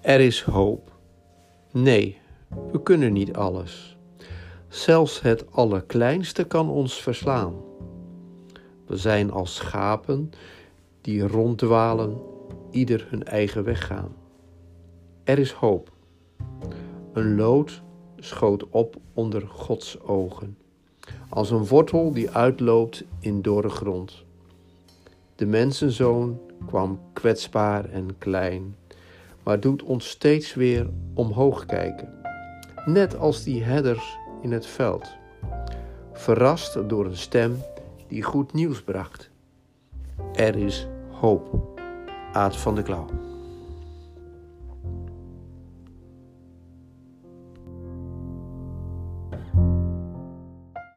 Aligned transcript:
Er 0.00 0.20
is 0.20 0.42
hoop. 0.42 0.92
Nee, 1.72 2.18
we 2.72 2.82
kunnen 2.82 3.12
niet 3.12 3.32
alles. 3.32 3.96
Zelfs 4.68 5.20
het 5.20 5.52
allerkleinste 5.52 6.44
kan 6.44 6.70
ons 6.70 7.02
verslaan. 7.02 7.54
We 8.86 8.96
zijn 8.96 9.30
als 9.30 9.54
schapen 9.54 10.30
die 11.00 11.26
ronddwalen, 11.26 12.20
ieder 12.70 13.06
hun 13.08 13.24
eigen 13.24 13.64
weg 13.64 13.86
gaan. 13.86 14.14
Er 15.24 15.38
is 15.38 15.52
hoop. 15.52 15.92
Een 17.12 17.36
lood 17.36 17.82
schoot 18.16 18.68
op 18.68 18.96
onder 19.14 19.46
Gods 19.46 20.00
ogen, 20.00 20.58
als 21.28 21.50
een 21.50 21.66
wortel 21.66 22.12
die 22.12 22.30
uitloopt 22.30 23.04
in 23.18 23.42
dorre 23.42 23.68
grond. 23.68 24.24
De 25.34 25.46
mensenzoon 25.46 26.40
kwam 26.66 27.00
kwetsbaar 27.12 27.84
en 27.84 28.18
klein, 28.18 28.74
maar 29.50 29.60
doet 29.60 29.82
ons 29.82 30.08
steeds 30.08 30.54
weer 30.54 30.90
omhoog 31.14 31.66
kijken, 31.66 32.08
net 32.84 33.16
als 33.18 33.42
die 33.44 33.62
herders 33.62 34.18
in 34.42 34.52
het 34.52 34.66
veld, 34.66 35.16
verrast 36.12 36.88
door 36.88 37.04
een 37.06 37.16
stem 37.16 37.62
die 38.08 38.22
goed 38.22 38.52
nieuws 38.52 38.82
bracht. 38.82 39.30
Er 40.34 40.56
is 40.56 40.86
hoop. 41.10 41.80
Aad 42.32 42.56
van 42.56 42.74
de 42.74 42.82
Klauw. 42.82 43.19